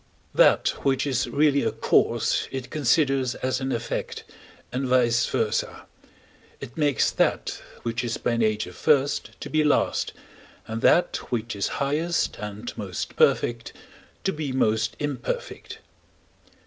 [0.33, 4.23] That which is really a cause it considers as an effect,
[4.71, 5.81] and vice versâ:
[6.59, 10.11] it makes that which is by nature first to be last,
[10.65, 13.73] and that which is highest and most perfect
[14.23, 15.77] to be most imperfect.